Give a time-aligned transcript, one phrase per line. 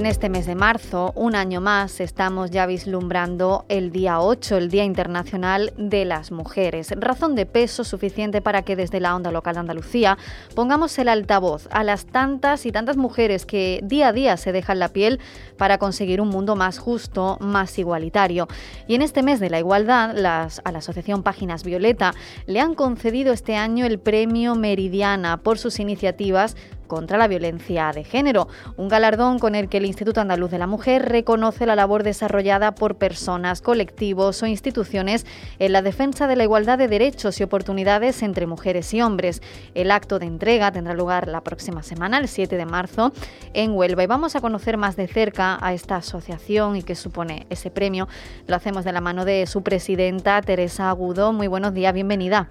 [0.00, 4.70] En este mes de marzo, un año más, estamos ya vislumbrando el día 8, el
[4.70, 6.94] Día Internacional de las Mujeres.
[6.96, 10.16] Razón de peso suficiente para que desde la onda local de Andalucía
[10.54, 14.78] pongamos el altavoz a las tantas y tantas mujeres que día a día se dejan
[14.78, 15.20] la piel
[15.58, 18.48] para conseguir un mundo más justo, más igualitario.
[18.86, 22.14] Y en este mes de la igualdad, las, a la Asociación Páginas Violeta
[22.46, 26.56] le han concedido este año el premio Meridiana por sus iniciativas
[26.90, 30.66] contra la violencia de género, un galardón con el que el Instituto Andaluz de la
[30.66, 35.24] Mujer reconoce la labor desarrollada por personas, colectivos o instituciones
[35.60, 39.40] en la defensa de la igualdad de derechos y oportunidades entre mujeres y hombres.
[39.74, 43.12] El acto de entrega tendrá lugar la próxima semana, el 7 de marzo,
[43.54, 44.02] en Huelva.
[44.02, 48.08] Y vamos a conocer más de cerca a esta asociación y qué supone ese premio.
[48.48, 51.32] Lo hacemos de la mano de su presidenta, Teresa Agudo.
[51.32, 52.50] Muy buenos días, bienvenida.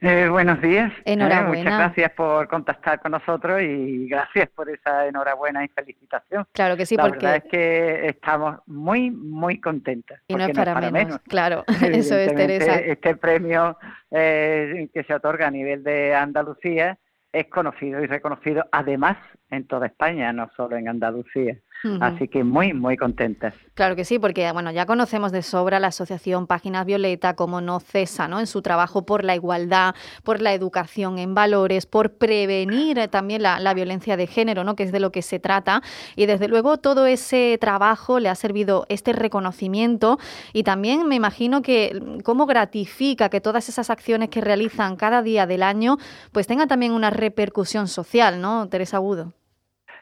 [0.00, 0.92] Eh, buenos días.
[0.98, 1.48] Eh, enhorabuena.
[1.48, 6.46] muchas gracias por contactar con nosotros y gracias por esa enhorabuena y felicitación.
[6.52, 7.26] Claro que sí, La porque...
[7.26, 10.20] verdad es que estamos muy, muy contentas.
[10.28, 11.18] Y no es para, menos.
[11.26, 12.76] Claro, eso es, Teresa.
[12.76, 13.76] Este premio
[14.10, 16.96] eh, que se otorga a nivel de Andalucía
[17.32, 19.16] es conocido y reconocido además
[19.50, 21.56] en toda España, no solo en Andalucía.
[22.00, 23.54] Así que muy, muy contentas.
[23.74, 27.78] Claro que sí, porque bueno, ya conocemos de sobra la asociación Páginas Violeta, como no
[27.78, 28.40] cesa ¿no?
[28.40, 33.60] en su trabajo por la igualdad, por la educación en valores, por prevenir también la,
[33.60, 34.74] la, violencia de género, ¿no?
[34.74, 35.80] que es de lo que se trata.
[36.16, 40.18] Y desde luego todo ese trabajo le ha servido este reconocimiento
[40.52, 45.46] y también me imagino que cómo gratifica que todas esas acciones que realizan cada día
[45.46, 45.98] del año
[46.32, 49.32] pues tengan también una repercusión social, ¿no, Teresa Agudo?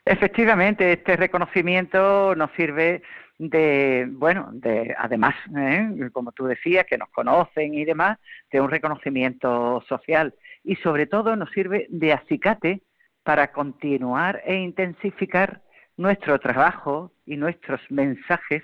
[0.09, 3.03] Efectivamente, este reconocimiento nos sirve
[3.39, 6.11] de, bueno, de además, ¿eh?
[6.12, 8.17] como tú decías, que nos conocen y demás,
[8.53, 12.83] de un reconocimiento social y sobre todo nos sirve de acicate
[13.25, 15.62] para continuar e intensificar
[15.97, 18.62] nuestro trabajo y nuestros mensajes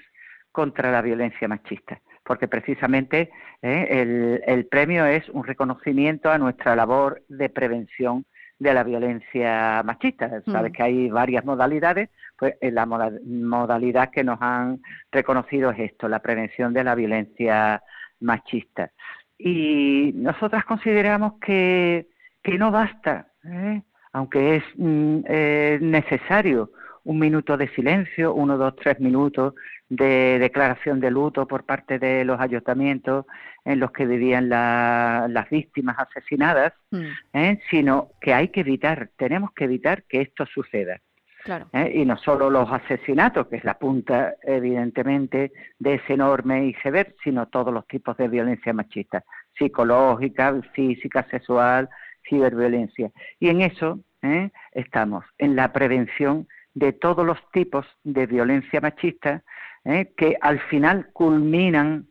[0.53, 3.33] contra la violencia machista, porque precisamente
[3.63, 3.89] ¿eh?
[3.91, 8.27] el, el premio es un reconocimiento a nuestra labor de prevención
[8.63, 10.43] de la violencia machista.
[10.47, 14.81] Sabes que hay varias modalidades, pues eh, la modalidad que nos han
[15.11, 17.83] reconocido es esto, la prevención de la violencia
[18.21, 18.91] machista.
[19.37, 22.07] Y nosotras consideramos que,
[22.43, 23.83] que no basta, ¿eh?
[24.13, 26.71] aunque es mm, eh, necesario
[27.05, 29.55] un minuto de silencio, uno, dos, tres minutos
[29.93, 33.27] de declaración de luto por parte de los ayuntamientos
[33.63, 37.05] en los que vivían las víctimas asesinadas, mm.
[37.35, 37.61] ¿eh?
[37.69, 40.99] sino que hay que evitar, tenemos que evitar que esto suceda.
[41.75, 41.93] ¿eh?
[41.95, 47.49] Y no solo los asesinatos, que es la punta, evidentemente, de ese enorme iceberg, sino
[47.49, 49.23] todos los tipos de violencia machista,
[49.59, 51.91] psicológica, física, sexual,
[52.27, 53.11] ciberviolencia.
[53.39, 54.49] Y en eso ¿eh?
[54.73, 59.43] estamos, en la prevención de todos los tipos de violencia machista
[59.85, 60.13] ¿eh?
[60.17, 62.07] que al final culminan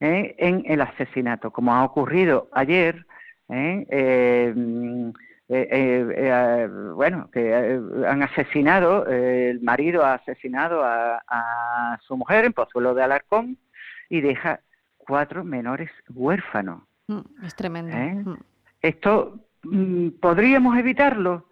[0.00, 0.34] ¿eh?
[0.38, 3.06] en el asesinato, como ha ocurrido ayer.
[3.48, 5.02] ¿eh?
[6.96, 13.58] bueno, que han asesinado, el marido ha asesinado a, su mujer en Pozuelo de Alarcón
[14.08, 14.60] y deja
[14.96, 16.82] cuatro menores huérfanos.
[17.08, 17.96] Mm, es tremendo.
[17.96, 18.36] Mm.
[18.80, 21.48] Esto mm, podríamos evitarlo,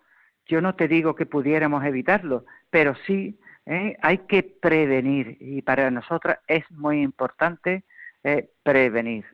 [0.46, 5.90] yo no te digo que pudiéramos evitarlo, pero sí eh, hay que prevenir y para
[5.90, 7.84] nosotras es muy importante
[8.24, 9.24] eh, prevenir.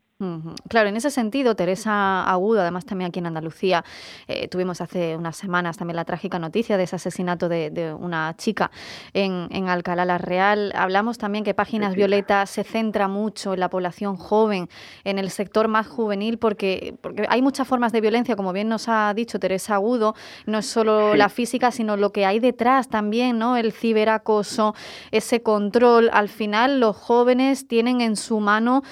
[0.69, 3.85] Claro, en ese sentido, Teresa Agudo, además también aquí en Andalucía,
[4.27, 8.73] eh, tuvimos hace unas semanas también la trágica noticia de ese asesinato de, una chica
[9.15, 10.73] en, Alcalá la Real.
[10.75, 14.69] Hablamos también que Páginas Violeta se centra mucho en la población joven,
[15.05, 18.89] en el sector más juvenil, porque, porque hay muchas formas de violencia, como bien nos
[18.89, 20.17] ha dicho Teresa Agudo,
[20.47, 23.57] no es solo la física, sino lo que hay detrás también, ¿no?
[23.57, 24.75] El ciberacoso,
[25.13, 26.11] ese control.
[26.13, 28.83] Al final, los jóvenes tienen en su mano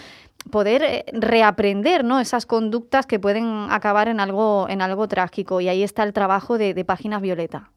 [0.51, 2.21] poder eh, reaprender ¿no?
[2.21, 5.61] esas conductas que pueden acabar en algo, en algo trágico.
[5.61, 7.71] Y ahí está el trabajo de, Páginas Violeta.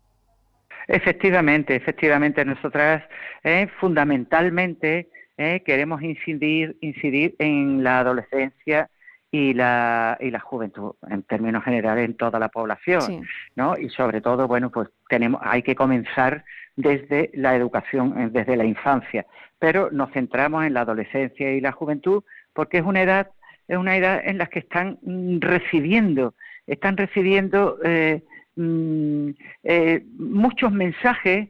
[0.88, 2.44] Efectivamente, efectivamente.
[2.46, 3.04] Nosotras
[3.44, 8.90] eh, fundamentalmente eh, queremos incidir, incidir en la adolescencia
[9.32, 13.78] y la, y la juventud, en términos generales, en toda la población, ¿no?
[13.78, 16.44] Y sobre todo, bueno, pues tenemos, hay que comenzar
[16.76, 19.26] desde la educación, eh, desde la infancia,
[19.60, 22.24] pero nos centramos en la adolescencia y la juventud
[22.60, 23.32] porque es una edad,
[23.70, 26.36] es una edad en la que están mm, recibiendo,
[26.68, 28.22] están recibiendo eh,
[28.58, 29.30] mm,
[29.64, 31.48] eh, muchos mensajes,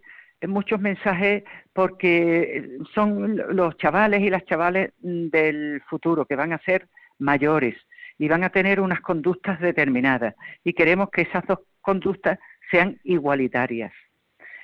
[0.48, 6.60] muchos mensajes porque son los chavales y las chavales mm, del futuro que van a
[6.60, 7.76] ser mayores
[8.20, 12.38] y van a tener unas conductas determinadas y queremos que esas dos conductas
[12.70, 13.94] sean igualitarias.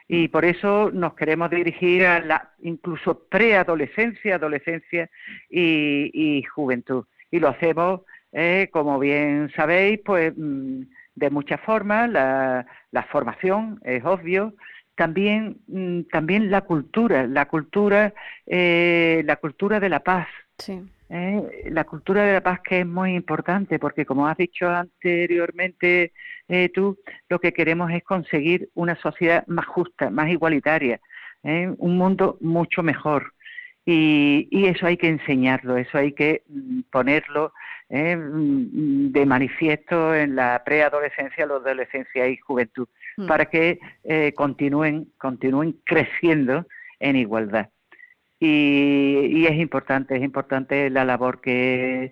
[0.07, 5.09] Y por eso nos queremos dirigir a la incluso preadolescencia, adolescencia
[5.49, 7.05] y, juventud.
[7.31, 10.81] Y lo hacemos, eh, como bien sabéis, pues mm,
[11.15, 12.09] de muchas formas.
[12.09, 12.65] La,
[13.11, 14.53] formación es obvio,
[14.95, 18.13] también mm, también la cultura la cultura
[18.45, 20.81] eh, la cultura de la paz sí.
[21.09, 21.69] ¿Eh?
[21.69, 26.13] la cultura de la paz que es muy importante, porque como has dicho anteriormente
[26.47, 26.97] eh, tú,
[27.29, 30.99] lo que queremos es conseguir una sociedad más justa, más igualitaria,
[31.43, 31.73] ¿eh?
[31.77, 33.33] un mundo mucho mejor.
[33.87, 37.53] Y, y, eso hay que enseñarlo, eso hay que mm, ponerlo
[37.89, 42.87] mm, de manifiesto en la preadolescencia, la adolescencia y juventud,
[43.17, 43.27] mm.
[43.27, 43.77] para que
[44.35, 46.65] continúen, continúen creciendo
[46.99, 47.69] en igualdad.
[48.47, 52.11] Y, es importante, es importante la labor que,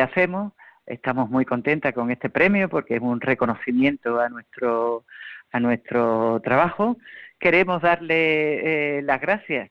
[0.00, 0.52] hacemos.
[0.86, 5.04] Estamos muy contentas con este premio porque es un reconocimiento a nuestro,
[5.50, 6.96] a nuestro trabajo.
[7.40, 9.70] Queremos darle eh, las gracias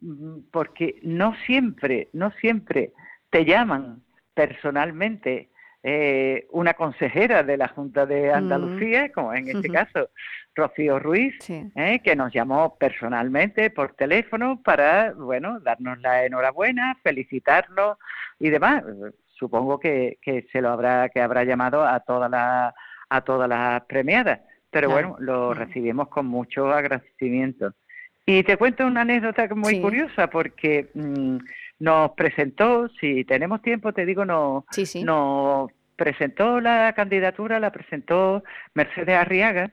[0.00, 2.92] mm, porque no siempre, no siempre
[3.30, 4.02] te llaman
[4.34, 5.50] personalmente
[5.88, 8.34] eh, una consejera de la Junta de mm.
[8.34, 10.10] Andalucía, como en este caso
[10.52, 17.98] Rocío Ruiz, eh, que nos llamó personalmente por teléfono para, bueno, darnos la enhorabuena, felicitarnos
[18.40, 18.82] y demás.
[19.38, 22.74] Supongo que, que se lo habrá, que habrá llamado a todas las
[23.08, 24.40] a todas las premiadas,
[24.70, 27.74] pero bueno, lo recibimos con mucho agradecimiento.
[28.28, 31.36] Y te cuento una anécdota muy curiosa porque mm,
[31.78, 34.64] nos presentó, si tenemos tiempo, te digo, nos,
[35.02, 38.42] nos presentó la candidatura, la presentó
[38.74, 39.70] Mercedes Arriaga,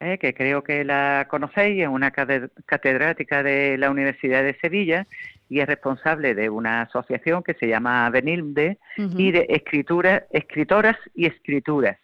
[0.00, 5.06] eh, que creo que la conocéis, es una catedrática de la Universidad de Sevilla
[5.48, 11.26] y es responsable de una asociación que se llama Benilde y de escritura, escritoras y
[11.26, 11.98] escrituras.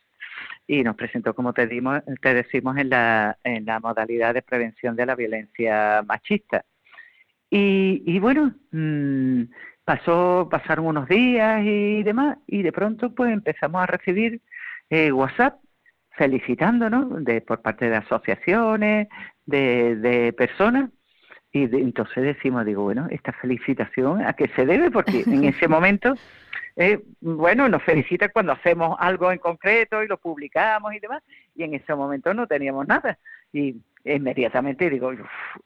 [0.67, 4.97] Y nos presentó, como te, dimos, te decimos, en la, en la modalidad de prevención
[4.97, 6.64] de la violencia machista.
[7.56, 9.43] Y, y bueno, mmm,
[9.85, 14.41] pasó, pasaron unos días y demás, y de pronto pues empezamos a recibir
[14.91, 15.61] eh, WhatsApp
[16.17, 19.06] felicitándonos de, por parte de asociaciones,
[19.47, 20.91] de, de personas,
[21.53, 24.91] y entonces decimos, digo, bueno, esta felicitación, ¿a qué se debe?
[24.91, 26.15] Porque en ese momento,
[26.76, 31.23] eh, bueno, nos felicita cuando hacemos algo en concreto y lo publicamos y demás,
[31.55, 33.19] y en ese momento no teníamos nada.
[33.53, 35.12] Y inmediatamente digo,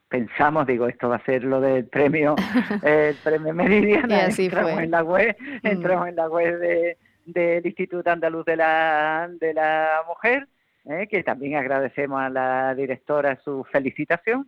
[0.09, 2.37] pensamos, digo, esto va a ser lo del premio,
[2.83, 5.67] el premio Meridiana, entramos en la web, mm.
[5.67, 10.47] entramos en la web de, del Instituto Andaluz de la, de la Mujer,
[10.85, 14.47] eh, que también agradecemos a la directora su felicitación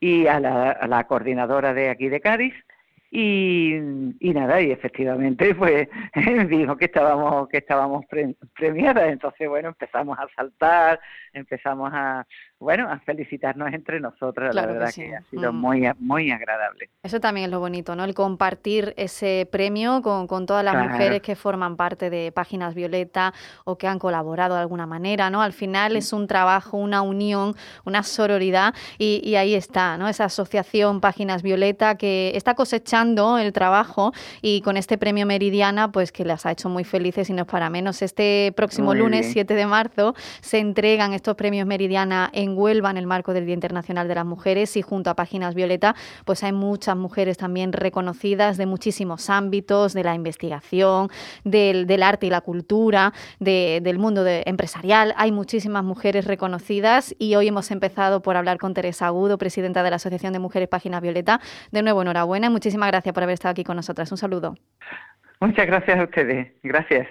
[0.00, 2.54] y a la, a la coordinadora de aquí de Cádiz,
[3.10, 3.74] y,
[4.20, 5.88] y, nada, y efectivamente, pues
[6.48, 8.04] dijo que estábamos, que estábamos
[8.54, 9.10] premiadas.
[9.10, 11.00] Entonces, bueno, empezamos a saltar,
[11.32, 12.24] empezamos a,
[12.60, 14.54] bueno, a felicitarnos entre nosotras.
[14.54, 15.56] la verdad que, ha sido mm.
[15.56, 16.90] muy, muy agradable.
[17.02, 18.04] Eso también es lo bonito, ¿no?
[18.04, 23.32] El compartir ese premio con, con todas las mujeres que forman parte de Páginas Violeta
[23.64, 25.40] o que han colaborado de alguna manera, ¿no?
[25.40, 27.54] Al final es un trabajo, una unión,
[27.86, 30.06] una sororidad y, y ahí está, ¿no?
[30.08, 34.12] Esa asociación Páginas Violeta que está cosechando el trabajo
[34.42, 37.48] y con este premio Meridiana, pues que las ha hecho muy felices y no es
[37.48, 38.02] para menos.
[38.02, 43.06] Este próximo lunes, 7 de marzo, se entregan estos premios Meridiana en Huelva en el
[43.06, 46.96] marco del Día Internacional de las Mujeres y junto a Páginas Violeta, pues hay muchas
[46.96, 51.08] mujeres también reconocidas de muchísimos ámbitos, de la investigación,
[51.44, 55.14] del, arte y la cultura, del mundo empresarial.
[55.16, 59.90] Hay muchísimas mujeres reconocidas y hoy hemos empezado por hablar con Teresa Agudo, presidenta de
[59.90, 61.40] la Asociación de Mujeres Páginas Violeta.
[61.70, 64.10] De nuevo, enhorabuena y muchísimas gracias por haber estado aquí con nosotras.
[64.10, 64.54] Un saludo.
[65.40, 66.52] Muchas gracias a ustedes.
[66.62, 67.08] Gracias.